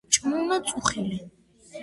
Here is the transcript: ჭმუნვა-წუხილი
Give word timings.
ჭმუნვა-წუხილი 0.13 1.17